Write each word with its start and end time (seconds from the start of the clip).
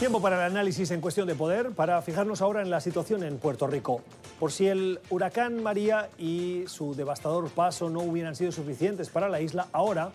Tiempo 0.00 0.22
para 0.22 0.36
el 0.36 0.52
análisis 0.52 0.90
en 0.92 1.02
cuestión 1.02 1.28
de 1.28 1.34
poder, 1.34 1.72
para 1.72 2.00
fijarnos 2.00 2.40
ahora 2.40 2.62
en 2.62 2.70
la 2.70 2.80
situación 2.80 3.22
en 3.22 3.36
Puerto 3.36 3.66
Rico. 3.66 4.00
Por 4.38 4.50
si 4.50 4.66
el 4.66 4.98
huracán 5.10 5.62
María 5.62 6.08
y 6.16 6.64
su 6.68 6.94
devastador 6.94 7.50
paso 7.50 7.90
no 7.90 8.00
hubieran 8.00 8.34
sido 8.34 8.50
suficientes 8.50 9.10
para 9.10 9.28
la 9.28 9.42
isla, 9.42 9.68
ahora 9.72 10.10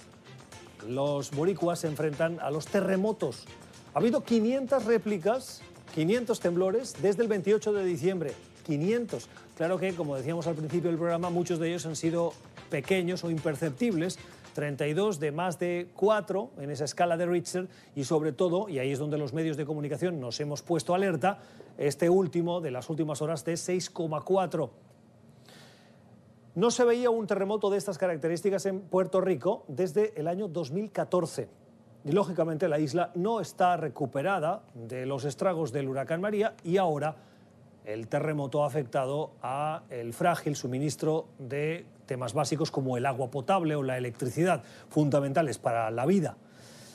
los 0.89 1.29
boricuas 1.29 1.81
se 1.81 1.87
enfrentan 1.87 2.39
a 2.39 2.49
los 2.49 2.65
terremotos. 2.65 3.45
Ha 3.93 3.99
habido 3.99 4.23
500 4.23 4.85
réplicas, 4.85 5.61
500 5.93 6.39
temblores 6.39 6.95
desde 7.03 7.21
el 7.21 7.27
28 7.27 7.71
de 7.71 7.85
diciembre. 7.85 8.33
500. 8.65 9.29
Claro 9.55 9.77
que, 9.77 9.93
como 9.93 10.15
decíamos 10.15 10.47
al 10.47 10.55
principio 10.55 10.89
del 10.89 10.97
programa, 10.97 11.29
muchos 11.29 11.59
de 11.59 11.67
ellos 11.67 11.85
han 11.85 11.95
sido 11.95 12.33
pequeños 12.71 13.23
o 13.23 13.29
imperceptibles, 13.29 14.17
32 14.55 15.19
de 15.19 15.31
más 15.33 15.59
de 15.59 15.89
4 15.95 16.51
en 16.59 16.71
esa 16.71 16.85
escala 16.85 17.17
de 17.17 17.25
Richter 17.25 17.67
y 17.93 18.05
sobre 18.05 18.31
todo, 18.31 18.69
y 18.69 18.79
ahí 18.79 18.93
es 18.93 18.99
donde 18.99 19.17
los 19.17 19.33
medios 19.33 19.57
de 19.57 19.65
comunicación 19.65 20.19
nos 20.21 20.39
hemos 20.39 20.61
puesto 20.61 20.95
alerta, 20.95 21.39
este 21.77 22.09
último 22.09 22.61
de 22.61 22.71
las 22.71 22.89
últimas 22.89 23.21
horas 23.21 23.43
de 23.43 23.53
6,4. 23.53 24.69
No 26.55 26.71
se 26.71 26.85
veía 26.85 27.09
un 27.09 27.27
terremoto 27.27 27.69
de 27.69 27.77
estas 27.77 27.97
características 27.97 28.65
en 28.65 28.79
Puerto 28.79 29.19
Rico 29.19 29.65
desde 29.67 30.17
el 30.17 30.29
año 30.29 30.47
2014. 30.47 31.49
Y 32.05 32.13
lógicamente 32.13 32.69
la 32.69 32.79
isla 32.79 33.11
no 33.13 33.41
está 33.41 33.75
recuperada 33.75 34.63
de 34.73 35.05
los 35.05 35.25
estragos 35.25 35.73
del 35.73 35.89
huracán 35.89 36.21
María 36.21 36.55
y 36.63 36.77
ahora 36.77 37.17
el 37.85 38.07
terremoto 38.07 38.63
ha 38.63 38.67
afectado 38.67 39.31
a 39.41 39.83
el 39.89 40.13
frágil 40.13 40.55
suministro 40.55 41.27
de 41.37 41.85
temas 42.05 42.33
básicos 42.33 42.71
como 42.71 42.97
el 42.97 43.05
agua 43.05 43.29
potable 43.29 43.75
o 43.75 43.83
la 43.83 43.97
electricidad, 43.97 44.63
fundamentales 44.89 45.57
para 45.57 45.89
la 45.91 46.05
vida. 46.05 46.37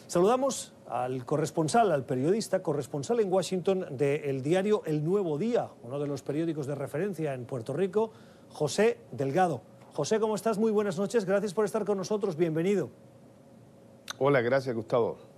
Saludamos 0.07 0.73
al 0.89 1.25
corresponsal, 1.25 1.93
al 1.93 2.05
periodista, 2.05 2.63
corresponsal 2.63 3.21
en 3.21 3.33
Washington 3.33 3.87
del 3.93 4.43
diario 4.43 4.83
El 4.85 5.05
Nuevo 5.05 5.39
Día, 5.39 5.71
uno 5.85 6.01
de 6.01 6.09
los 6.09 6.23
periódicos 6.23 6.66
de 6.66 6.74
referencia 6.74 7.35
en 7.35 7.45
Puerto 7.45 7.73
Rico, 7.73 8.11
José 8.51 8.99
Delgado. 9.13 9.63
José, 9.93 10.18
¿cómo 10.18 10.35
estás? 10.35 10.59
Muy 10.59 10.73
buenas 10.73 10.99
noches, 10.99 11.24
gracias 11.24 11.55
por 11.55 11.65
estar 11.65 11.85
con 11.85 11.96
nosotros, 11.99 12.37
bienvenido. 12.37 12.91
Hola, 14.18 14.41
gracias 14.41 14.74
Gustavo. 14.74 15.30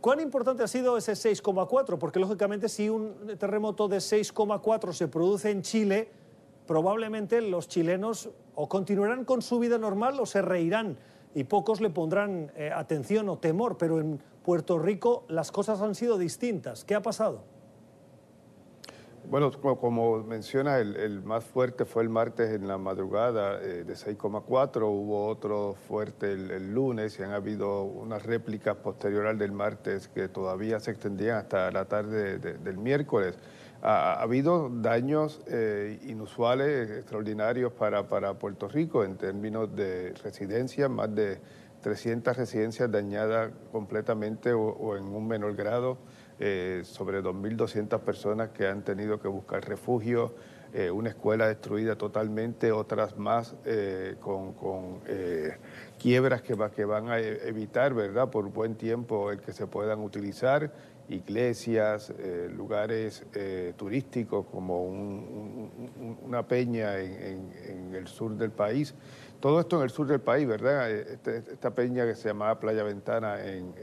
¿Cuán 0.00 0.20
importante 0.20 0.62
ha 0.62 0.68
sido 0.68 0.96
ese 0.96 1.12
6,4? 1.12 1.98
Porque 1.98 2.20
lógicamente 2.20 2.68
si 2.68 2.88
un 2.88 3.36
terremoto 3.38 3.88
de 3.88 3.98
6,4 3.98 4.92
se 4.92 5.08
produce 5.08 5.50
en 5.50 5.62
Chile, 5.62 6.08
probablemente 6.66 7.40
los 7.40 7.68
chilenos 7.68 8.30
o 8.54 8.68
continuarán 8.68 9.24
con 9.24 9.42
su 9.42 9.58
vida 9.58 9.78
normal 9.78 10.18
o 10.20 10.26
se 10.26 10.42
reirán 10.42 10.98
y 11.34 11.44
pocos 11.44 11.80
le 11.80 11.90
pondrán 11.90 12.52
eh, 12.56 12.70
atención 12.74 13.28
o 13.28 13.38
temor, 13.38 13.76
pero 13.78 14.00
en 14.00 14.20
Puerto 14.44 14.78
Rico 14.78 15.24
las 15.28 15.52
cosas 15.52 15.82
han 15.82 15.94
sido 15.94 16.18
distintas. 16.18 16.84
¿Qué 16.84 16.94
ha 16.94 17.02
pasado? 17.02 17.55
Bueno, 19.28 19.50
como, 19.50 20.22
menciona, 20.22 20.78
el, 20.78 21.20
más 21.24 21.44
fuerte 21.44 21.84
fue 21.84 22.04
el 22.04 22.08
martes 22.08 22.52
en 22.52 22.68
la 22.68 22.78
madrugada 22.78 23.60
eh, 23.60 23.82
de 23.82 23.94
6,4, 23.94 24.82
hubo 24.88 25.26
otro 25.26 25.74
fuerte 25.88 26.30
el, 26.32 26.72
lunes 26.72 27.18
y 27.18 27.24
han 27.24 27.32
habido 27.32 27.82
unas 27.82 28.24
réplicas 28.24 28.76
posterior 28.76 29.36
del 29.36 29.50
martes 29.50 30.06
que 30.06 30.28
todavía 30.28 30.78
se 30.78 30.92
extendían 30.92 31.38
hasta 31.38 31.72
la 31.72 31.86
tarde 31.86 32.38
del 32.38 32.78
miércoles. 32.78 33.36
Ha, 33.82 34.22
habido 34.22 34.70
daños 34.70 35.42
eh, 35.48 35.98
inusuales, 36.04 36.88
extraordinarios 36.90 37.72
para 37.72 38.04
Puerto 38.38 38.68
Rico 38.68 39.02
en 39.02 39.16
términos 39.16 39.74
de 39.74 40.14
residencias, 40.22 40.88
más 40.88 41.12
de 41.12 41.40
300 41.82 42.36
residencias 42.36 42.88
dañadas 42.92 43.50
completamente 43.72 44.52
o 44.52 44.96
en 44.96 45.04
un 45.04 45.26
menor 45.26 45.56
grado. 45.56 45.98
Eh, 46.38 46.82
sobre 46.84 47.22
2.200 47.22 47.98
personas 48.00 48.50
que 48.50 48.66
han 48.66 48.82
tenido 48.82 49.18
que 49.18 49.26
buscar 49.26 49.66
refugio, 49.66 50.34
eh, 50.74 50.90
una 50.90 51.08
escuela 51.08 51.48
destruida 51.48 51.96
totalmente, 51.96 52.72
otras 52.72 53.16
más 53.16 53.54
eh, 53.64 54.16
con, 54.20 54.52
quiebras 55.98 56.42
que, 56.42 56.54
que, 56.74 56.84
van 56.84 57.08
a 57.08 57.18
evitar, 57.18 57.94
¿verdad?, 57.94 58.28
por 58.28 58.44
buen 58.52 58.74
tiempo 58.74 59.30
el 59.30 59.40
que 59.40 59.54
se 59.54 59.66
puedan 59.66 60.00
utilizar, 60.00 60.70
iglesias, 61.08 62.12
lugares 62.54 63.24
turísticos 63.76 64.44
como 64.46 64.82
una 66.22 66.46
peña 66.46 66.98
en 66.98 67.94
el 67.94 68.08
sur 68.08 68.36
del 68.36 68.50
país. 68.50 68.92
Todo 69.40 69.60
esto 69.60 69.76
en 69.76 69.82
el 69.82 69.90
sur 69.90 70.06
del 70.06 70.20
país, 70.20 70.46
¿verdad? 70.46 70.90
Este, 70.90 71.38
esta 71.38 71.70
peña 71.70 72.06
que 72.06 72.14
se 72.14 72.28
llamaba 72.28 72.58
Playa 72.58 72.82
Ventana 72.82 73.44
en, 73.44 73.74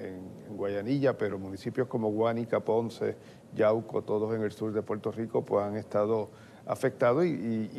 Guayanilla, 0.50 1.16
pero 1.16 1.38
municipios 1.38 1.88
como 1.88 2.10
Guánica, 2.12 2.60
Ponce, 2.60 3.16
Yauco, 3.56 4.02
todos 4.02 4.34
en 4.36 4.42
el 4.42 4.52
sur 4.52 4.74
de 4.74 4.82
Puerto 4.82 5.12
Rico, 5.12 5.46
pues 5.46 5.64
han 5.66 5.78
estado 5.78 6.30
afectados 6.66 7.26
y, 7.26 7.70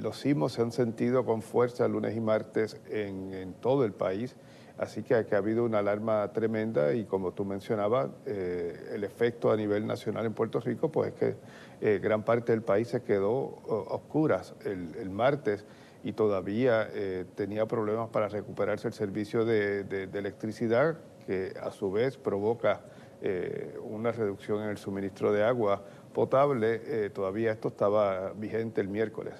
los 0.00 0.18
sismos 0.18 0.52
se 0.52 0.62
han 0.62 0.70
sentido 0.70 1.24
con 1.24 1.42
fuerza 1.42 1.88
lunes 1.88 2.16
y 2.16 2.20
martes 2.20 2.80
en, 2.88 3.54
todo 3.60 3.84
el 3.84 3.92
país. 3.92 4.36
Así 4.78 5.02
que, 5.02 5.14
ha 5.14 5.36
habido 5.36 5.64
una 5.64 5.80
alarma 5.80 6.32
tremenda 6.32 6.94
y 6.94 7.04
como 7.04 7.32
tú 7.32 7.44
mencionabas, 7.44 8.08
eh, 8.24 8.92
el 8.94 9.02
efecto 9.04 9.50
a 9.50 9.56
nivel 9.56 9.86
nacional 9.86 10.26
en 10.26 10.32
Puerto 10.32 10.60
Rico, 10.60 10.90
pues 10.90 11.12
es 11.12 11.18
que 11.18 11.36
eh, 11.80 11.98
gran 11.98 12.22
parte 12.22 12.52
del 12.52 12.62
país 12.62 12.88
se 12.88 13.02
quedó 13.02 13.58
oscuras 13.66 14.54
el 14.64 15.10
martes 15.10 15.66
y 16.02 16.12
todavía 16.12 16.88
eh, 16.92 17.24
tenía 17.34 17.66
problemas 17.66 18.08
para 18.08 18.28
recuperarse 18.28 18.88
el 18.88 18.94
servicio 18.94 19.44
de, 19.44 20.08
electricidad, 20.12 20.98
que 21.26 21.52
a 21.60 21.70
su 21.70 21.90
vez 21.92 22.16
provoca 22.16 22.80
eh, 23.22 23.78
una 23.82 24.12
reducción 24.12 24.62
en 24.62 24.70
el 24.70 24.78
suministro 24.78 25.32
de 25.32 25.44
agua 25.44 25.82
potable. 26.12 26.80
Eh, 26.84 27.10
todavía 27.10 27.52
esto 27.52 27.68
estaba 27.68 28.32
vigente 28.32 28.80
el 28.80 28.88
miércoles. 28.88 29.34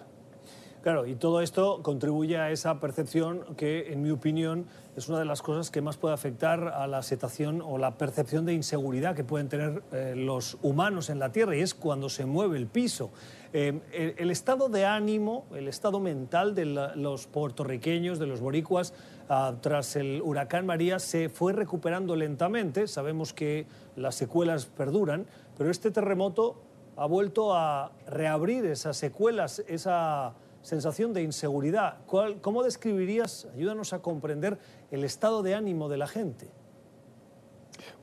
Claro, 0.82 1.04
y 1.04 1.14
todo 1.14 1.42
esto 1.42 1.82
contribuye 1.82 2.38
a 2.38 2.50
esa 2.50 2.80
percepción 2.80 3.44
que, 3.56 3.92
en 3.92 4.00
mi 4.00 4.10
opinión, 4.10 4.64
es 4.96 5.10
una 5.10 5.18
de 5.18 5.26
las 5.26 5.42
cosas 5.42 5.70
que 5.70 5.82
más 5.82 5.98
puede 5.98 6.14
afectar 6.14 6.68
a 6.68 6.86
la 6.86 7.02
situación 7.02 7.60
o 7.60 7.76
la 7.76 7.98
percepción 7.98 8.46
de 8.46 8.54
inseguridad 8.54 9.14
que 9.14 9.22
pueden 9.22 9.50
tener 9.50 9.82
eh, 9.92 10.14
los 10.16 10.56
humanos 10.62 11.10
en 11.10 11.18
la 11.18 11.32
Tierra, 11.32 11.54
y 11.54 11.60
es 11.60 11.74
cuando 11.74 12.08
se 12.08 12.24
mueve 12.24 12.56
el 12.56 12.66
piso. 12.66 13.10
Eh, 13.52 14.14
el, 14.16 14.30
estado 14.30 14.68
de 14.68 14.84
ánimo, 14.84 15.46
el 15.54 15.66
estado 15.66 15.98
mental 15.98 16.54
de 16.54 16.66
los 16.66 17.26
puertorriqueños, 17.26 18.20
de 18.20 18.26
los 18.26 18.40
boricuas, 18.40 18.94
ah, 19.28 19.54
tras 19.60 19.96
el 19.96 20.22
huracán 20.22 20.66
María, 20.66 21.00
se 21.00 21.28
fue 21.28 21.52
recuperando 21.52 22.14
lentamente. 22.14 22.86
Sabemos 22.86 23.32
que 23.32 23.66
las 23.96 24.14
secuelas 24.14 24.66
perduran, 24.66 25.26
pero 25.58 25.70
este 25.70 25.90
terremoto 25.90 26.62
ha 26.96 27.06
vuelto 27.06 27.54
a 27.54 27.92
reabrir 28.06 28.66
esas 28.66 28.96
secuelas, 28.96 29.64
esa 29.66 30.34
sensación 30.62 31.12
de 31.12 31.22
inseguridad. 31.22 31.98
¿Cómo 32.06 32.62
describirías, 32.62 33.48
ayúdanos 33.54 33.92
a 33.92 34.00
comprender 34.00 34.58
el 34.90 35.02
estado 35.04 35.42
de 35.42 35.54
ánimo 35.54 35.88
de 35.88 35.96
la 35.96 36.06
gente? 36.06 36.50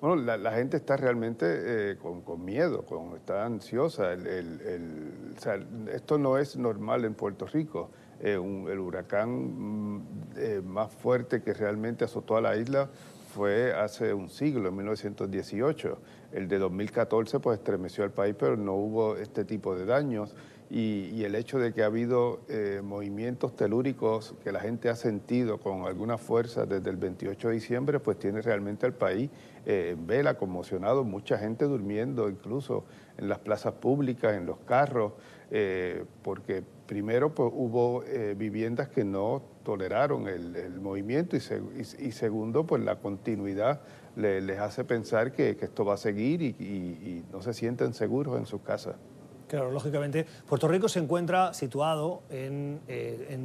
Bueno, 0.02 0.16
la, 0.16 0.52
gente 0.52 0.78
está 0.78 0.98
realmente 0.98 1.46
eh, 1.92 1.98
con, 1.98 2.46
miedo, 2.46 2.84
con, 2.84 3.16
está 3.16 3.46
ansiosa. 3.46 4.14
esto 5.94 6.18
no 6.18 6.38
es 6.38 6.56
normal 6.58 7.06
en 7.06 7.14
Puerto 7.14 7.46
Rico. 7.46 7.90
Eh, 8.20 8.34
el 8.34 8.80
huracán 8.80 9.96
mm, 9.96 10.02
eh, 10.38 10.62
más 10.64 10.92
fuerte 10.92 11.42
que 11.42 11.54
realmente 11.54 12.06
azotó 12.06 12.38
a 12.38 12.42
la 12.42 12.56
isla 12.56 12.90
fue 13.34 13.74
hace 13.74 14.14
un 14.14 14.30
siglo, 14.30 14.70
en 14.70 14.76
1918. 14.78 15.98
El 16.32 16.48
de 16.48 16.58
2014 16.58 17.40
pues 17.40 17.60
estremeció 17.60 18.04
al 18.04 18.12
país, 18.12 18.36
pero 18.38 18.58
no 18.58 18.74
hubo 18.74 19.16
este 19.18 19.46
tipo 19.46 19.76
de 19.76 19.86
daños 19.86 20.36
y, 20.70 21.24
el 21.24 21.36
hecho 21.36 21.60
de 21.60 21.74
que 21.74 21.84
ha 21.84 21.86
habido 21.86 22.42
eh, 22.50 22.82
movimientos 22.84 23.56
telúricos 23.56 24.36
que 24.44 24.52
la 24.52 24.60
gente 24.60 24.90
ha 24.90 24.96
sentido 24.96 25.60
con 25.60 25.86
alguna 25.86 26.18
fuerza 26.18 26.66
desde 26.66 26.90
el 26.90 26.98
28 26.98 27.48
de 27.48 27.54
diciembre, 27.54 28.00
pues 28.00 28.20
tiene 28.20 28.42
realmente 28.42 28.86
al 28.86 28.94
país 28.94 29.30
eh, 29.66 29.92
en 29.94 30.06
vela, 30.08 30.38
conmocionado, 30.38 31.06
mucha 31.06 31.38
gente 31.38 31.66
durmiendo 31.66 32.28
incluso 32.28 32.84
en 33.18 33.30
las 33.30 33.40
plazas 33.40 33.74
públicas, 33.76 34.36
en 34.36 34.46
los 34.46 34.58
carros, 34.60 35.14
eh, 35.52 36.04
porque 36.22 36.64
primero 36.86 37.34
pues, 37.34 37.50
hubo 37.54 38.04
viviendas 38.36 38.90
que 38.90 39.06
no 39.06 39.42
toleraron 39.64 40.28
el, 40.28 40.80
movimiento 40.82 41.38
y, 41.38 42.12
segundo, 42.12 42.66
pues 42.66 42.84
la 42.84 42.98
continuidad 42.98 43.82
les 44.16 44.60
hace 44.60 44.84
pensar 44.84 45.32
que, 45.32 45.58
esto 45.62 45.86
va 45.86 45.94
a 45.96 45.98
seguir 45.98 46.42
y 46.42 47.24
no 47.32 47.42
se 47.42 47.54
sienten 47.54 47.94
seguros 47.94 48.38
en 48.38 48.46
sus 48.46 48.62
casas. 48.62 48.96
Claro, 49.48 49.72
lógicamente. 49.72 50.26
Puerto 50.48 50.68
Rico 50.68 50.90
se 50.90 51.00
encuentra 51.00 51.54
situado 51.54 52.22
en, 52.30 52.82
eh, 52.88 53.38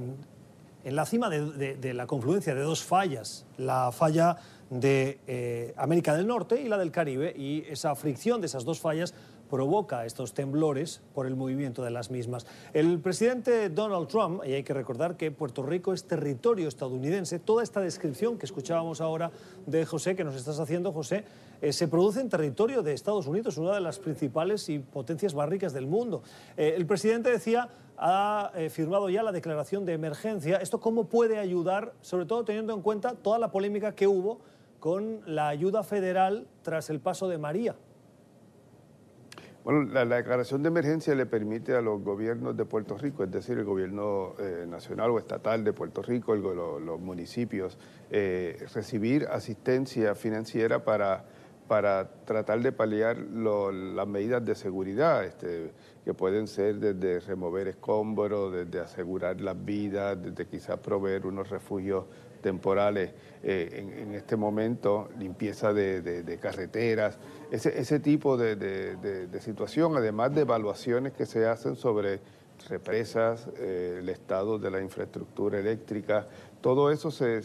la 0.85 1.07
cima 1.07 1.31
de, 1.31 1.95
la 1.95 2.07
confluencia 2.07 2.55
de 2.55 2.63
dos 2.63 2.83
fallas. 2.83 3.47
La 3.57 3.93
falla 3.93 4.37
de 4.71 5.19
eh, 5.27 5.75
América 5.77 6.15
del 6.15 6.27
Norte 6.27 6.61
y 6.61 6.69
la 6.69 6.79
del 6.79 6.91
Caribe, 6.91 7.33
y 7.37 7.65
esa 7.69 7.95
fricción 7.95 8.41
de 8.41 8.47
esas 8.47 8.65
dos 8.65 8.81
fallas 8.81 9.15
provoca 9.53 10.07
estos 10.07 10.33
temblores 10.33 11.03
por 11.15 11.27
el 11.27 11.37
movimiento 11.37 11.85
de 11.85 11.91
las 11.91 12.11
mismas. 12.11 12.47
El 12.73 12.99
presidente 13.01 13.69
Donald 13.69 14.09
Trump, 14.09 14.41
y 14.47 14.55
hay 14.55 14.63
que 14.63 14.73
recordar 14.73 15.19
que 15.19 15.31
Puerto 15.31 15.63
Rico 15.63 15.93
es 15.93 16.05
territorio 16.05 16.69
estadounidense, 16.69 17.39
toda 17.39 17.63
esta 17.63 17.83
descripción 17.83 18.39
que 18.39 18.47
escuchábamos 18.47 19.03
ahora 19.03 19.31
de 19.67 19.85
José, 19.85 20.17
que 20.17 20.25
nos 20.25 20.37
estás 20.37 20.59
haciendo, 20.59 20.91
José, 20.91 21.27
eh, 21.61 21.75
se 21.75 21.87
produce 21.87 22.23
en 22.23 22.31
territorio 22.31 22.83
de 22.83 22.95
Estados 22.95 23.27
Unidos, 23.27 23.59
una 23.59 23.75
de 23.75 23.83
las 23.83 23.99
principales 23.99 24.71
y 24.71 24.79
potencias 24.79 25.35
bárricas 25.35 25.75
del 25.75 25.87
mundo. 25.87 26.23
Eh, 26.57 26.73
el 26.75 26.87
presidente 26.87 27.29
decía 27.29 27.69
ha 27.99 28.53
eh, 28.55 28.71
firmado 28.71 29.11
ya 29.11 29.23
la 29.23 29.33
declaración 29.33 29.85
de 29.85 29.93
emergencia. 29.93 30.57
¿Esto 30.57 30.81
cómo 30.81 31.09
puede 31.09 31.39
ayudar, 31.39 31.93
sobre 32.01 32.25
todo 32.25 32.43
teniendo 32.47 32.73
en 32.73 32.81
cuenta 32.81 33.17
toda 33.17 33.39
la 33.39 33.51
polémica 33.51 33.95
que 33.95 34.07
hubo 34.07 34.41
con 34.81 35.21
la 35.27 35.49
ayuda 35.49 35.83
federal 35.83 36.47
tras 36.63 36.89
el 36.89 37.01
paso 37.01 37.29
de 37.29 37.37
María? 37.37 37.77
Bueno, 39.65 39.83
la, 39.83 40.05
declaración 40.05 40.65
de 40.65 40.71
emergencia 40.71 41.15
le 41.15 41.25
permite 41.25 41.77
a 41.77 41.81
los 41.81 42.03
gobiernos 42.03 42.57
de 42.57 42.65
Puerto 42.65 42.99
Rico, 42.99 43.23
es 43.23 43.31
decir, 43.31 43.59
el 43.59 43.65
gobierno 43.65 44.35
eh, 44.41 44.67
nacional 44.69 45.11
o 45.11 45.21
estatal 45.21 45.63
de 45.63 45.73
Puerto 45.73 46.03
Rico, 46.03 46.35
los 46.35 47.01
municipios, 47.01 47.79
eh, 48.11 48.67
recibir 48.75 49.29
asistencia 49.31 50.17
financiera 50.17 50.83
para, 50.83 51.25
para 51.69 52.11
tratar 52.25 52.61
de 52.61 52.73
paliar 52.73 53.19
las 53.19 54.09
medidas 54.09 54.45
de 54.45 54.57
seguridad, 54.57 55.25
este, 55.25 55.71
que 56.05 56.13
pueden 56.13 56.49
ser 56.49 56.81
desde 56.81 57.21
remover 57.21 57.69
escombros, 57.69 58.53
desde 58.53 58.81
asegurar 58.81 59.41
las 59.41 59.65
vidas, 59.65 60.21
desde 60.21 60.45
quizás 60.47 60.81
proveer 60.81 61.25
unos 61.25 61.51
refugios 61.51 62.07
temporales 62.43 63.13
eh, 63.45 63.97
en, 63.99 64.15
este 64.15 64.37
momento, 64.37 65.09
limpieza 65.19 65.73
de, 65.73 66.39
carreteras, 66.41 67.19
ese, 67.51 67.81
ese 67.81 67.99
tipo 67.99 68.37
de, 68.37 69.41
situación, 69.41 69.97
además 69.97 70.35
de 70.35 70.43
evaluaciones 70.43 71.13
que 71.13 71.27
se 71.27 71.47
hacen 71.47 71.75
sobre 71.75 72.21
represas, 72.69 73.49
eh, 73.59 73.97
el 73.99 74.09
estado 74.09 74.59
de 74.59 74.71
la 74.71 74.81
infraestructura 74.81 75.59
eléctrica, 75.59 76.29
todo 76.61 76.93
eso 76.93 77.11
se, 77.11 77.43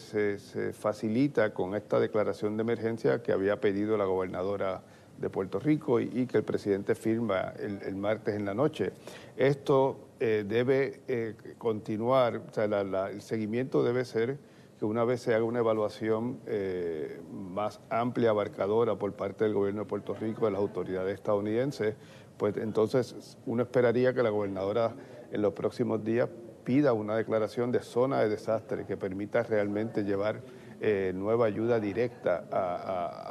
facilita 0.74 1.54
con 1.54 1.74
esta 1.74 2.00
declaración 2.00 2.58
de 2.58 2.62
emergencia 2.62 3.24
que 3.24 3.32
había 3.32 3.60
pedido 3.60 3.98
la 3.98 4.06
gobernadora 4.06 4.84
de 5.18 5.30
Puerto 5.32 5.60
Rico 5.60 6.00
y, 6.00 6.28
que 6.28 6.38
el 6.38 6.44
presidente 6.44 6.94
firma 6.94 7.54
el, 7.58 7.96
martes 7.96 8.36
en 8.36 8.46
la 8.46 8.54
noche. 8.54 8.92
Esto 9.36 10.10
eh, 10.20 10.46
debe 10.48 11.56
continuar, 11.58 12.38
o 12.38 12.54
sea, 12.54 12.66
el 12.66 13.22
seguimiento 13.24 13.84
debe 13.84 14.06
ser 14.06 14.38
que 14.80 14.86
una 14.86 15.04
vez 15.04 15.22
se 15.22 15.34
haga 15.34 15.44
una 15.44 15.60
evaluación 15.60 16.40
eh, 16.46 17.20
más 17.32 17.80
amplia, 17.90 18.30
abarcadora 18.30 18.96
por 18.96 19.14
parte 19.14 19.44
del 19.44 19.54
gobierno 19.54 19.82
de 19.82 19.88
Puerto 19.88 20.14
Rico, 20.14 20.46
de 20.46 20.52
las 20.52 20.62
autoridades 20.62 21.16
estadounidenses, 21.16 21.96
pues 22.38 22.58
entonces 22.58 23.38
uno 23.46 23.64
esperaría 23.64 24.14
que 24.14 24.22
la 24.22 24.30
gobernadora 24.30 24.94
en 25.32 25.42
los 25.42 25.54
próximos 25.54 26.04
días 26.04 26.30
pida 26.64 26.94
una 26.94 27.16
declaración 27.16 27.72
de 27.72 27.80
zona 27.80 28.20
de 28.20 28.30
desastre 28.30 28.86
que 28.86 28.98
permita 28.98 29.42
realmente 29.42 30.04
llevar 30.04 30.42
eh, 30.80 31.12
nueva 31.16 31.48
ayuda 31.48 31.80
directa 31.80 32.44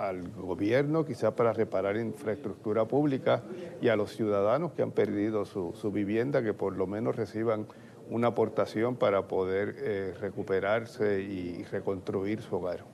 al 0.09 0.29
gobierno, 0.33 1.05
quizás 1.05 1.33
para 1.35 1.53
reparar 1.53 1.97
infraestructura 1.97 2.87
pública 2.87 3.43
y 3.81 3.89
a 3.89 3.95
los 3.95 4.17
ciudadanos 4.17 4.73
que 4.73 4.83
han 4.83 4.91
perdido 4.91 5.45
su, 5.45 5.73
su 5.75 5.93
vivienda, 5.93 6.43
que 6.43 6.55
por 6.55 6.77
lo 6.77 6.89
menos 6.89 7.15
reciban 7.15 7.69
una 8.11 8.29
aportación 8.29 8.97
para 8.97 9.29
poder 9.29 9.77
eh, 9.79 10.15
recuperarse 10.21 11.23
y 11.23 11.65
reconstruir 11.65 12.43
su 12.43 12.57
hogar. 12.57 12.85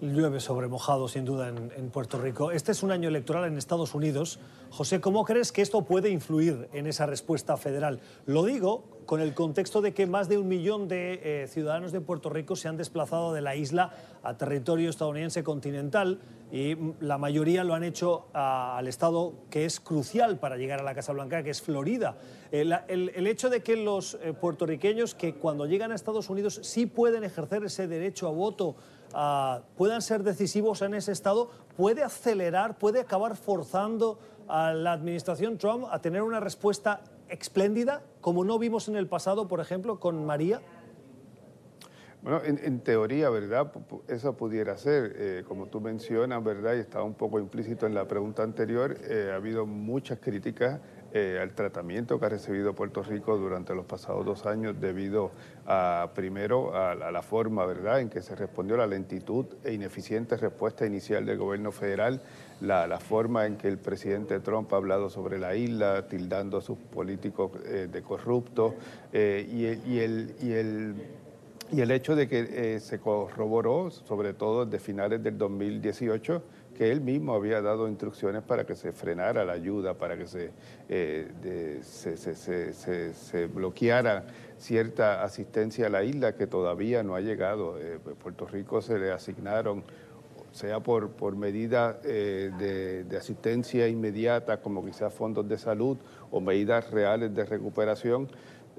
Llueve 0.00 0.38
sobre 0.38 0.68
mojado, 0.68 1.08
sin 1.08 1.24
duda, 1.24 1.48
en, 1.48 1.90
Puerto 1.90 2.20
Rico. 2.20 2.52
Este 2.52 2.70
es 2.70 2.84
un 2.84 2.92
año 2.92 3.08
electoral 3.08 3.46
en 3.46 3.58
Estados 3.58 3.94
Unidos. 3.94 4.38
José, 4.70 5.00
¿cómo 5.00 5.24
crees 5.24 5.50
que 5.50 5.60
esto 5.60 5.82
puede 5.82 6.10
influir 6.10 6.68
en 6.72 6.86
esa 6.86 7.06
respuesta 7.06 7.56
federal? 7.56 8.00
Lo 8.24 8.44
digo 8.44 8.84
con 9.08 9.22
el 9.22 9.32
contexto 9.32 9.80
de 9.80 9.94
que 9.94 10.06
más 10.06 10.28
de 10.28 10.36
un 10.36 10.48
millón 10.48 10.86
de 10.86 11.20
eh, 11.22 11.46
ciudadanos 11.48 11.92
de 11.92 12.02
Puerto 12.02 12.28
Rico 12.28 12.56
se 12.56 12.68
han 12.68 12.76
desplazado 12.76 13.32
de 13.32 13.40
la 13.40 13.56
isla 13.56 13.90
a 14.22 14.36
territorio 14.36 14.90
estadounidense 14.90 15.42
continental 15.42 16.20
y 16.52 16.76
la 17.00 17.16
mayoría 17.16 17.64
lo 17.64 17.72
han 17.72 17.84
hecho 17.84 18.26
al 18.34 18.86
estado 18.86 19.32
que 19.48 19.64
es 19.64 19.80
crucial 19.80 20.38
para 20.38 20.58
llegar 20.58 20.80
a 20.80 20.82
la 20.82 20.94
Casa 20.94 21.14
Blanca, 21.14 21.42
que 21.42 21.48
es 21.48 21.62
Florida. 21.62 22.18
El, 22.52 22.70
el 22.90 23.26
hecho 23.26 23.48
de 23.48 23.62
que 23.62 23.76
los 23.76 24.18
eh, 24.20 24.34
puertorriqueños 24.38 25.14
que 25.14 25.36
cuando 25.36 25.64
llegan 25.64 25.90
a 25.90 25.94
Estados 25.94 26.28
Unidos 26.28 26.60
sí 26.62 26.84
pueden 26.84 27.24
ejercer 27.24 27.64
ese 27.64 27.88
derecho 27.88 28.28
a 28.28 28.30
voto 28.30 28.76
puedan 29.78 30.02
ser 30.02 30.22
decisivos 30.22 30.82
en 30.82 30.92
ese 30.92 31.12
estado, 31.12 31.50
puede 31.78 32.02
acelerar, 32.02 32.76
puede 32.76 33.00
acabar 33.00 33.36
forzando 33.36 34.18
a 34.48 34.74
la 34.74 34.92
administración 34.92 35.56
Trump 35.56 35.86
a 35.90 35.98
tener 35.98 36.20
una 36.20 36.40
respuesta 36.40 37.00
espléndida, 37.30 38.02
como 38.20 38.44
no 38.44 38.58
vimos 38.58 38.88
en 38.88 38.96
el 38.96 39.06
pasado, 39.06 39.48
por 39.48 39.60
ejemplo, 39.60 40.00
con 40.00 40.24
María? 40.24 40.60
Bueno, 42.28 42.42
en, 42.44 42.80
teoría, 42.80 43.30
¿verdad? 43.30 43.72
Eso 44.06 44.36
pudiera 44.36 44.76
ser, 44.76 45.14
eh, 45.16 45.44
como 45.48 45.64
tú 45.64 45.80
mencionas, 45.80 46.44
¿verdad? 46.44 46.74
Y 46.74 46.80
estaba 46.80 47.02
un 47.02 47.14
poco 47.14 47.40
implícito 47.40 47.86
en 47.86 47.94
la 47.94 48.06
pregunta 48.06 48.42
anterior, 48.42 48.98
eh, 49.08 49.30
ha 49.32 49.36
habido 49.36 49.64
muchas 49.64 50.18
críticas 50.18 50.78
eh, 51.14 51.38
al 51.40 51.54
tratamiento 51.54 52.20
que 52.20 52.26
ha 52.26 52.28
recibido 52.28 52.74
Puerto 52.74 53.02
Rico 53.02 53.38
durante 53.38 53.74
los 53.74 53.86
pasados 53.86 54.26
dos 54.26 54.44
años 54.44 54.78
debido 54.78 55.30
a, 55.66 56.10
primero, 56.14 56.76
a, 56.76 56.94
la 56.94 57.22
forma, 57.22 57.64
¿verdad?, 57.64 58.00
en 58.00 58.10
que 58.10 58.20
se 58.20 58.36
respondió 58.36 58.76
la 58.76 58.86
lentitud 58.86 59.46
e 59.64 59.72
ineficiente 59.72 60.36
respuesta 60.36 60.84
inicial 60.84 61.24
del 61.24 61.38
gobierno 61.38 61.72
federal, 61.72 62.20
la, 62.60 63.00
forma 63.00 63.46
en 63.46 63.56
que 63.56 63.68
el 63.68 63.78
presidente 63.78 64.38
Trump 64.40 64.70
ha 64.74 64.76
hablado 64.76 65.08
sobre 65.08 65.38
la 65.38 65.54
isla, 65.54 66.08
tildando 66.08 66.58
a 66.58 66.60
sus 66.60 66.76
políticos 66.76 67.52
de 67.64 68.02
corruptos, 68.02 68.74
y, 69.14 69.64
el, 69.64 70.34
y, 70.42 70.52
el, 70.52 70.94
y 71.70 71.80
el 71.80 71.90
hecho 71.90 72.16
de 72.16 72.28
que 72.28 72.80
se 72.80 72.98
corroboró, 72.98 73.90
sobre 73.90 74.32
todo 74.32 74.64
desde 74.64 74.78
finales 74.78 75.22
del 75.22 75.36
2018, 75.36 76.42
que 76.78 76.92
él 76.92 77.00
mismo 77.00 77.34
había 77.34 77.60
dado 77.60 77.88
instrucciones 77.88 78.44
para 78.44 78.64
que 78.64 78.76
se 78.76 78.92
frenara 78.92 79.44
la 79.44 79.54
ayuda, 79.54 79.94
para 79.94 80.16
que 80.16 80.28
se, 80.28 80.52
eh, 80.88 81.80
se, 81.82 83.46
bloqueara 83.48 84.26
cierta 84.58 85.24
asistencia 85.24 85.88
a 85.88 85.90
la 85.90 86.04
isla 86.04 86.36
que 86.36 86.46
todavía 86.46 87.02
no 87.02 87.16
ha 87.16 87.20
llegado. 87.20 87.80
Eh, 87.80 87.98
Puerto 88.22 88.46
Rico 88.46 88.80
se 88.80 88.96
le 88.96 89.10
asignaron 89.10 89.82
sea 90.52 90.80
por, 90.80 91.10
por 91.10 91.36
medidas 91.36 91.96
eh, 92.04 92.52
de, 92.58 93.04
de, 93.04 93.16
asistencia 93.16 93.86
inmediata, 93.88 94.60
como 94.60 94.84
quizás 94.84 95.12
fondos 95.12 95.48
de 95.48 95.58
salud 95.58 95.98
o 96.30 96.40
medidas 96.40 96.90
reales 96.90 97.34
de 97.34 97.44
recuperación, 97.44 98.28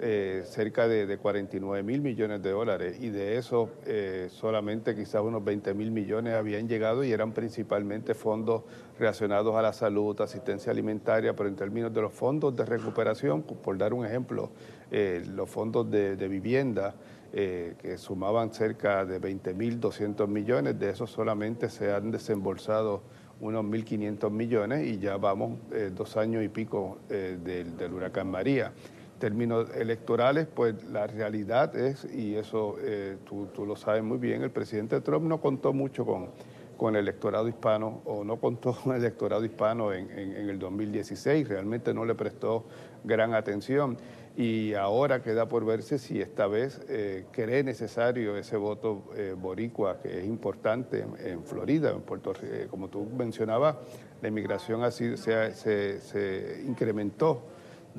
eh, 0.01 0.44
cerca 0.46 0.88
de, 0.88 1.18
49 1.18 1.84
mil 1.84 2.00
millones 2.00 2.42
de 2.42 2.51
dólares. 2.51 2.98
Y 3.01 3.10
de 3.10 3.36
eso 3.36 3.69
eh, 3.86 4.28
solamente 4.31 4.96
quizás 4.96 5.22
unos 5.22 5.44
20 5.44 5.74
mil 5.74 5.92
millones 5.92 6.36
habían 6.36 6.69
llegado 6.69 7.04
y 7.04 7.12
eran 7.12 7.34
principalmente 7.34 8.13
fondos 8.13 8.63
relacionados 8.98 9.54
a 9.57 9.62
la 9.62 9.74
salud, 9.74 10.19
asistencia 10.22 10.72
alimentaria, 10.72 11.36
pero 11.36 11.50
en 11.50 11.57
términos 11.57 11.94
de 11.94 12.01
los 12.01 12.13
fondos 12.13 12.56
de 12.56 12.63
recuperación, 12.63 13.44
por 13.44 13.77
dar 13.77 13.94
un 13.94 14.06
ejemplo, 14.06 14.51
eh, 14.89 15.22
los 15.27 15.50
fondos 15.50 15.91
de, 15.91 16.15
vivienda 16.29 16.96
que 17.32 17.96
sumaban 17.98 18.53
cerca 18.53 19.06
de 19.06 19.20
20 19.20 19.53
mil 19.53 19.79
200 19.79 20.27
millones, 20.29 20.79
de 20.79 20.89
esos 20.89 21.12
solamente 21.12 21.70
se 21.70 21.91
han 21.91 22.10
desembolsado 22.10 23.03
unos 23.41 23.63
1.500 23.65 24.32
millones 24.32 24.88
y 24.88 24.98
ya 24.98 25.18
vamos 25.18 25.60
dos 25.96 26.18
años 26.18 26.44
y 26.44 26.50
pico 26.50 26.98
del 27.08 27.94
huracán 27.94 28.32
María 28.32 28.74
términos 29.20 29.70
electorales, 29.76 30.48
pues 30.48 30.84
la 30.86 31.06
realidad 31.06 31.76
es, 31.76 32.06
y 32.06 32.36
eso 32.36 32.78
eh, 32.82 33.18
tú, 33.26 33.66
lo 33.66 33.76
sabes 33.76 34.04
muy 34.04 34.18
bien, 34.18 34.42
el 34.42 34.52
presidente 34.52 35.00
Trump 35.02 35.26
no 35.28 35.40
contó 35.40 35.74
mucho 35.74 36.06
con, 36.06 36.30
con 36.78 36.96
el 36.96 37.02
electorado 37.02 37.48
hispano 37.48 38.02
o 38.06 38.24
no 38.24 38.38
contó 38.38 38.74
con 38.74 38.96
el 38.96 39.02
electorado 39.02 39.46
hispano 39.46 39.94
en, 39.94 40.10
el 40.10 40.58
2016, 40.58 41.48
realmente 41.48 41.94
no 41.94 42.06
le 42.06 42.16
prestó 42.16 42.66
gran 43.04 43.34
atención 43.34 43.98
y 44.38 44.74
ahora 44.74 45.22
queda 45.22 45.50
por 45.50 45.66
verse 45.66 46.00
si 46.00 46.22
esta 46.22 46.48
vez 46.48 46.82
eh, 46.88 47.26
cree 47.32 47.64
necesario 47.64 48.38
ese 48.38 48.56
voto 48.56 49.04
eh, 49.16 49.36
boricua 49.38 50.00
que 50.00 50.20
es 50.20 50.26
importante 50.26 51.06
en, 51.24 51.44
Florida, 51.44 51.92
en 51.92 52.02
Puerto 52.02 52.32
Rico. 52.32 52.70
como 52.70 52.88
tú 52.88 53.06
mencionabas, 53.18 53.76
la 54.22 54.28
inmigración 54.30 54.84
así 54.84 55.18
se, 55.18 55.54
se, 55.54 56.00
se 56.00 56.64
incrementó 56.66 57.44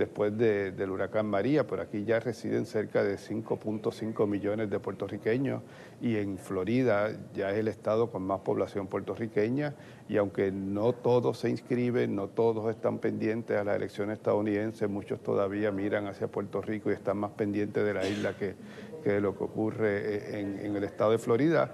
después 0.00 0.37
del 0.37 0.90
huracán 0.90 1.26
María. 1.26 1.66
Por 1.66 1.80
aquí 1.80 2.04
ya 2.04 2.19
residen 2.19 2.66
cerca 2.66 3.04
de 3.04 3.16
5.5 3.16 4.26
millones 4.26 4.71
de 4.71 4.80
puertorriqueños 4.80 5.62
y 6.00 6.16
en 6.16 6.38
Florida 6.38 7.11
ya 7.35 7.50
es 7.50 7.59
el 7.59 7.69
estado 7.69 8.11
con 8.11 8.23
más 8.23 8.40
población 8.40 8.88
puertorriqueña 8.88 9.75
y 10.09 10.16
aunque 10.16 10.50
no 10.50 10.92
todos 10.92 11.38
se 11.38 11.50
inscriben, 11.50 12.16
no 12.16 12.28
todos 12.28 12.69
están 12.71 12.99
pendientes 12.99 13.57
a 13.57 13.62
la 13.62 13.76
elección 13.76 14.11
estadounidense, 14.11 14.88
muchos 14.88 15.23
todavía 15.23 15.71
miran 15.71 16.07
hacia 16.07 16.26
Puerto 16.26 16.62
Rico 16.62 16.90
y 16.90 16.95
están 16.95 17.19
más 17.19 17.33
pendientes 17.33 17.85
de 17.85 17.95
la 17.95 18.09
isla 18.09 18.35
que, 18.37 18.54
de 19.04 19.21
lo 19.21 19.37
que 19.37 19.45
ocurre 19.45 20.40
en, 20.40 20.59
en 20.59 20.75
el 20.75 20.85
estado 20.85 21.12
de 21.12 21.19
Florida 21.19 21.73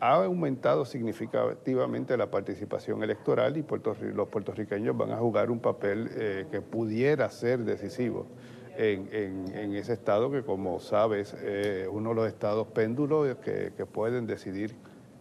ha 0.00 0.24
aumentado 0.24 0.84
significativamente 0.84 2.16
la 2.16 2.30
participación 2.30 3.02
electoral 3.02 3.56
y 3.56 3.64
los 4.14 4.28
puertorriqueños 4.28 4.96
van 4.96 5.12
a 5.12 5.18
jugar 5.18 5.50
un 5.50 5.60
papel 5.60 6.10
eh, 6.14 6.46
que 6.50 6.62
pudiera 6.62 7.28
ser 7.30 7.60
decisivo 7.60 8.26
en, 8.76 9.74
ese 9.74 9.92
estado 9.92 10.30
que, 10.30 10.42
como 10.42 10.80
sabes, 10.80 11.34
es 11.34 11.86
uno 11.88 12.10
de 12.10 12.14
los 12.14 12.28
estados 12.28 12.66
péndulos 12.68 13.36
que, 13.36 13.72
pueden 13.92 14.26
decidir 14.26 14.74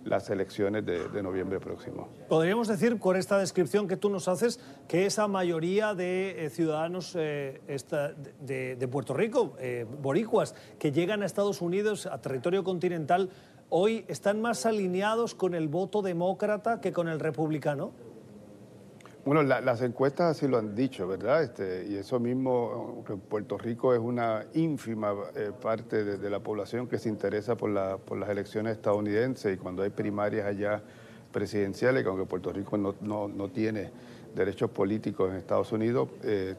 las 0.06 0.30
elecciones 0.30 0.86
de, 0.86 1.22
noviembre 1.22 1.60
próximo. 1.60 2.08
Podríamos 2.30 2.70
decir, 2.70 2.98
con 3.00 3.18
esta 3.18 3.38
descripción 3.38 3.86
que 3.90 3.98
tú 3.98 4.10
nos 4.10 4.30
haces, 4.30 4.62
que 4.88 5.06
esa 5.06 5.28
mayoría 5.28 5.94
de 5.94 6.46
eh, 6.46 6.50
ciudadanos 6.50 7.18
eh, 7.18 7.60
de, 8.40 8.78
de, 8.78 8.88
Puerto 8.88 9.14
Rico, 9.14 9.58
boricuas, 10.02 10.56
que 10.78 10.94
llegan 10.94 11.22
a 11.22 11.26
Estados 11.26 11.62
Unidos, 11.62 12.06
a 12.06 12.22
territorio 12.22 12.64
continental, 12.64 13.30
hoy 13.70 14.06
están 14.08 14.42
más 14.42 14.66
alineados 14.66 15.36
con 15.36 15.54
el 15.54 15.68
voto 15.68 16.02
demócrata 16.02 16.82
que 16.82 16.92
con 16.92 17.08
el 17.08 17.20
republicano? 17.20 17.92
Bueno, 19.26 19.44
las 19.44 19.82
encuestas 19.82 20.38
así 20.38 20.48
lo 20.48 20.58
han 20.58 20.74
dicho, 20.74 21.08
¿verdad? 21.08 21.44
Este, 21.44 21.86
y 21.88 21.98
eso 21.98 22.20
mismo, 22.20 23.04
Puerto 23.30 23.58
Rico 23.58 23.94
es 23.94 24.00
una 24.00 24.46
ínfima 24.54 25.14
eh, 25.36 25.52
parte 25.62 26.04
de, 26.04 26.30
la 26.30 26.40
población 26.40 26.88
que 26.88 26.98
se 26.98 27.10
interesa 27.10 27.56
por, 27.56 27.70
las 27.70 28.30
elecciones 28.30 28.78
estadounidenses 28.78 29.54
y 29.54 29.58
cuando 29.58 29.84
hay 29.84 29.90
primarias 29.90 30.48
allá 30.48 30.82
presidenciales, 31.32 32.02
que 32.02 32.10
aunque 32.10 32.26
Puerto 32.26 32.52
Rico 32.52 32.78
no, 32.78 33.50
tiene 33.50 33.92
derechos 34.34 34.72
políticos 34.72 35.30
en 35.30 35.36
Estados 35.36 35.72
Unidos, 35.74 36.10
eh, 36.24 36.56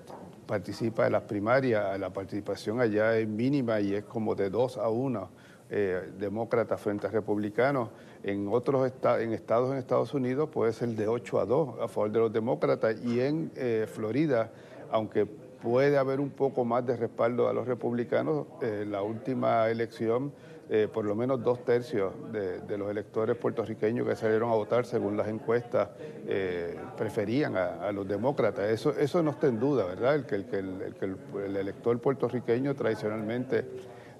participa 0.46 1.04
de 1.04 1.10
las 1.10 1.22
primarias, 1.22 1.98
la 1.98 2.12
participación 2.12 2.80
allá 2.80 3.16
es 3.16 3.26
mínima 3.26 3.80
y 3.80 3.94
es 3.94 4.04
como 4.04 4.34
de 4.34 4.50
dos 4.50 4.76
a 4.76 4.90
uno 4.90 5.30
eh, 5.70 6.10
demócratas 6.18 6.80
frente 6.80 7.06
a 7.06 7.10
republicanos. 7.10 7.90
En 8.22 8.48
otros 8.48 8.92
en 9.18 9.32
estados 9.32 9.72
en 9.72 9.78
Estados 9.78 10.12
Unidos 10.12 10.50
puede 10.50 10.72
ser 10.72 10.88
de 10.90 11.08
8 11.08 11.40
a 11.40 11.46
2 11.46 11.80
a 11.80 11.88
favor 11.88 12.10
de 12.10 12.18
los 12.18 12.32
demócratas 12.32 13.00
y 13.02 13.20
en 13.20 13.50
eh, 13.56 13.86
Florida, 13.90 14.50
aunque 14.90 15.26
puede 15.26 15.96
haber 15.96 16.20
un 16.20 16.30
poco 16.30 16.64
más 16.64 16.84
de 16.86 16.96
respaldo 16.96 17.48
a 17.48 17.52
los 17.52 17.66
republicanos, 17.66 18.46
eh, 18.62 18.84
la 18.88 19.02
última 19.02 19.68
elección, 19.68 20.32
eh, 20.68 20.88
por 20.92 21.04
lo 21.04 21.14
menos 21.14 21.42
dos 21.42 21.64
tercios 21.64 22.12
de, 22.32 22.78
los 22.78 22.90
electores 22.90 23.36
puertorriqueños 23.36 24.06
que 24.06 24.16
salieron 24.16 24.50
a 24.50 24.54
votar, 24.54 24.86
según 24.86 25.16
las 25.16 25.28
encuestas, 25.28 25.88
preferían 26.96 27.56
a, 27.56 27.90
los 27.92 28.06
demócratas. 28.06 28.70
Eso, 28.70 28.92
eso 28.96 29.22
no 29.22 29.32
está 29.32 29.48
en 29.48 29.58
duda, 29.58 29.84
¿verdad? 29.84 30.14
El 30.14 30.24
que, 30.26 30.36
el, 30.36 30.94
el 31.44 31.56
elector 31.56 31.98
puertorriqueño 32.00 32.74
tradicionalmente 32.74 33.64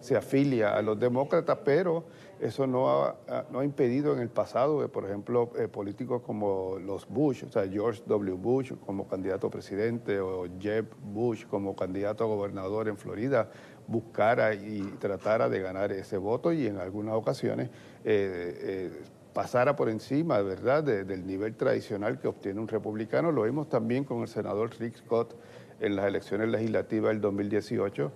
se 0.01 0.17
afilia 0.17 0.75
a 0.77 0.83
los 0.83 0.99
demócratas, 0.99 1.59
pero 1.65 2.05
eso 2.41 2.67
no 2.67 2.89
ha, 2.89 3.17
no 3.51 3.61
ha 3.61 3.65
impedido 3.65 4.15
en 4.15 4.21
el 4.21 4.31
pasado 4.31 4.81
que, 4.81 4.89
por 4.89 5.05
ejemplo, 5.05 5.51
eh, 5.59 5.69
políticos 5.69 6.23
como 6.25 6.79
los 6.79 7.07
Bush, 7.07 7.45
o 7.45 7.53
sea, 7.53 7.69
George 7.69 8.03
W. 8.07 8.37
Bush 8.37 8.73
como 8.87 9.07
candidato 9.07 9.49
a 9.49 9.51
presidente 9.51 10.19
o 10.21 10.47
Jeb 10.59 10.87
Bush 11.03 11.45
como 11.47 11.77
candidato 11.77 12.25
a 12.25 12.27
gobernador 12.27 12.89
en 12.89 12.97
Florida, 12.97 13.51
buscara 13.87 14.55
y 14.55 14.81
tratara 14.99 15.49
de 15.51 15.61
ganar 15.61 15.93
ese 15.93 16.17
voto 16.17 16.53
y 16.53 16.67
en 16.67 16.79
algunas 16.79 17.15
ocasiones 17.15 17.69
eh, 18.05 18.59
eh, 18.63 18.91
pasara 19.35 19.77
por 19.77 19.91
encima, 19.91 20.41
¿verdad?, 20.41 20.83
del 20.83 21.27
nivel 21.27 21.55
tradicional 21.57 22.19
que 22.19 22.27
obtiene 22.27 22.59
un 22.59 22.69
republicano. 22.69 23.31
Lo 23.33 23.43
vimos 23.43 23.69
también 23.69 24.05
con 24.05 24.23
el 24.23 24.29
senador 24.29 24.71
Rick 24.79 24.97
Scott 24.97 25.37
en 25.79 25.95
las 25.95 26.07
elecciones 26.07 26.49
legislativas 26.49 27.11
del 27.11 27.21
2018 27.21 28.11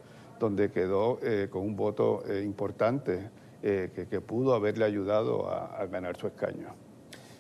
donde 0.45 0.71
quedó 0.71 1.19
eh, 1.23 1.49
con 1.51 1.63
un 1.63 1.75
voto 1.75 2.23
eh, 2.29 2.43
importante 2.45 3.31
eh, 3.63 4.07
que, 4.11 4.21
pudo 4.21 4.55
haberle 4.55 4.85
ayudado 4.85 5.49
a, 5.49 5.87
ganar 5.87 6.17
su 6.17 6.27
escaño. 6.27 6.69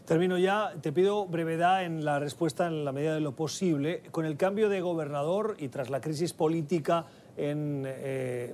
Termino 0.07 0.39
ya, 0.39 0.73
te 0.81 0.91
pido 0.91 1.27
brevedad 1.27 1.85
en 1.85 2.05
la 2.05 2.19
respuesta 2.19 2.67
en 2.67 2.85
la 2.85 2.93
medida 2.93 3.15
de 3.15 3.21
lo 3.21 3.33
posible. 3.33 4.03
Con 4.11 4.25
el 4.25 4.39
cambio 4.39 4.71
de 4.71 4.81
gobernador 4.81 5.57
y 5.59 5.69
tras 5.69 5.91
la 5.91 6.01
crisis 6.01 6.33
política 6.33 7.07
en 7.37 7.87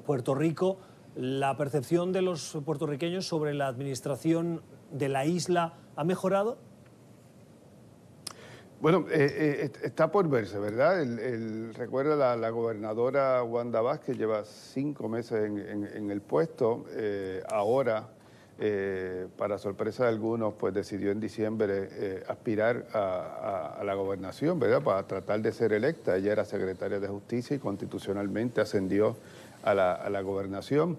Puerto 0.04 0.34
Rico, 0.34 0.78
¿la 1.14 1.56
percepción 1.56 2.12
de 2.12 2.22
los 2.22 2.58
puertorriqueños 2.64 3.26
sobre 3.26 3.54
la 3.54 3.68
administración 3.68 4.62
de 4.90 5.08
la 5.08 5.26
isla 5.26 5.74
ha 5.96 6.04
mejorado? 6.04 6.58
Bueno, 8.80 9.04
eh, 9.10 9.68
eh, 9.70 9.72
está 9.82 10.10
por 10.10 10.26
verse, 10.30 10.58
¿verdad? 10.58 11.04
recuerda 11.74 12.16
la, 12.16 12.34
la, 12.34 12.48
gobernadora 12.48 13.42
Wanda 13.42 13.82
Vázquez 13.82 14.16
lleva 14.16 14.42
cinco 14.46 15.06
meses 15.06 15.44
en, 15.44 16.10
el 16.10 16.22
puesto. 16.22 16.86
Eh, 16.92 17.42
ahora, 17.50 18.08
para 19.36 19.58
sorpresa 19.58 20.04
de 20.04 20.08
algunos, 20.08 20.54
pues 20.54 20.72
decidió 20.72 21.10
en 21.10 21.20
diciembre 21.20 22.22
aspirar 22.26 22.86
a, 22.94 23.82
la 23.84 23.92
gobernación, 23.92 24.58
¿verdad? 24.58 24.82
Para 24.82 25.02
tratar 25.06 25.42
de 25.42 25.52
ser 25.52 25.74
electa. 25.74 26.16
Ella 26.16 26.32
era 26.32 26.46
secretaria 26.46 27.00
de 27.00 27.08
Justicia 27.08 27.56
y 27.56 27.58
constitucionalmente 27.58 28.62
ascendió 28.62 29.14
a 29.62 29.74
la, 29.74 30.20
gobernación. 30.22 30.98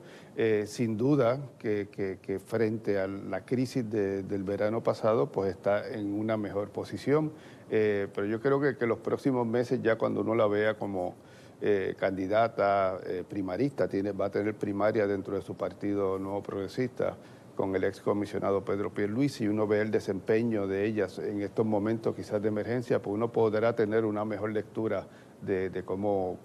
sin 0.66 0.98
duda 0.98 1.40
que, 1.60 2.42
frente 2.46 3.00
a 3.00 3.08
la 3.08 3.46
crisis 3.46 3.90
del 3.90 4.44
verano 4.44 4.82
pasado, 4.82 5.32
pues 5.32 5.52
está 5.52 5.90
en 5.90 6.14
una 6.14 6.38
mejor 6.38 6.70
posición. 6.70 7.32
Eh, 7.74 8.10
pero 8.14 8.28
yo 8.28 8.42
creo 8.42 8.60
que, 8.60 8.86
los 8.86 9.00
próximos 9.00 9.48
meses, 9.48 9.82
ya 9.82 9.98
cuando 9.98 10.22
uno 10.22 10.36
la 10.36 10.46
vea 10.46 10.74
como 10.74 11.16
eh, 11.62 11.96
candidata 11.98 13.00
eh, 13.06 13.24
primarista, 13.28 13.88
tiene, 13.88 14.12
va 14.12 14.26
a 14.26 14.30
tener 14.30 14.56
primaria 14.56 15.08
dentro 15.08 15.36
de 15.36 15.42
su 15.42 15.56
partido 15.56 16.20
nuevo 16.20 16.44
progresista 16.44 17.16
con 17.56 17.74
el 17.76 17.86
excomisionado 17.86 18.66
Pedro 18.66 18.94
Pierluisi 18.94 19.46
y 19.46 19.48
uno 19.48 19.68
ve 19.68 19.80
el 19.82 19.90
desempeño 19.90 20.68
de 20.68 20.86
ellas 20.86 21.18
en 21.20 21.42
estos 21.42 21.66
momentos 21.66 22.14
quizás 22.14 22.42
de 22.42 22.50
emergencia, 22.50 23.02
pues 23.02 23.14
uno 23.14 23.32
podrá 23.32 23.74
tener 23.74 24.04
una 24.04 24.26
mejor 24.26 24.52
lectura 24.52 25.08
de, 25.42 25.84
cómo, 25.86 26.38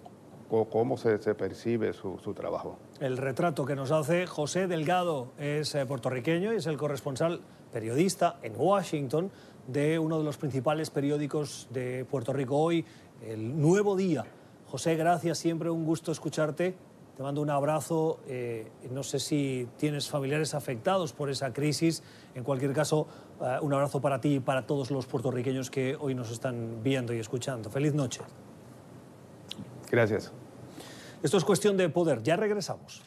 cómo 0.49 0.97
se, 0.97 1.19
percibe 1.35 1.93
su, 1.93 2.17
trabajo. 2.35 2.79
El 3.01 3.17
retrato 3.17 3.65
que 3.65 3.77
nos 3.77 3.91
hace 3.91 4.27
José 4.27 4.67
Delgado 4.67 5.29
es 5.39 5.77
puertorriqueño 5.87 6.53
y 6.53 6.57
es 6.57 6.67
el 6.67 6.77
corresponsal 6.77 7.41
periodista 7.73 8.39
en 8.43 8.55
Washington 8.57 9.31
de 9.67 9.99
uno 9.99 10.19
de 10.19 10.25
los 10.25 10.37
principales 10.37 10.91
periódicos 10.91 11.69
de 11.71 12.05
Puerto 12.05 12.33
Rico 12.33 12.57
hoy, 12.57 12.85
El 13.23 13.61
Nuevo 13.61 13.97
Día. 13.97 14.25
José, 14.67 14.97
gracias, 14.97 15.39
siempre 15.39 15.71
un 15.71 15.85
gusto 15.85 16.13
escucharte. 16.13 16.75
Te 17.17 17.23
mando 17.23 17.41
un 17.41 17.49
abrazo. 17.49 18.21
Eh, 18.29 18.71
no 18.91 19.03
sé 19.03 19.19
si 19.19 19.67
tienes 19.79 20.09
familiares 20.09 20.55
afectados 20.55 21.15
por 21.15 21.31
esa 21.31 21.53
crisis. 21.53 22.03
En 22.35 22.45
cualquier 22.45 22.75
caso, 22.75 23.07
eh, 23.41 23.57
un 23.63 23.73
abrazo 23.73 24.01
para 24.01 24.21
ti 24.21 24.35
y 24.35 24.41
para 24.41 24.67
todos 24.67 24.91
los 24.91 25.07
puertorriqueños 25.07 25.71
que 25.71 25.97
hoy 25.99 26.15
nos 26.15 26.31
están 26.31 26.83
viendo 26.83 27.15
y 27.15 27.19
escuchando. 27.19 27.71
Feliz 27.71 27.95
noche. 27.95 28.21
Gracias. 29.91 30.33
Esto 31.23 31.37
es 31.39 31.45
cuestión 31.45 31.77
de 31.77 31.89
poder. 31.89 32.23
Ya 32.23 32.37
regresamos. 32.37 33.03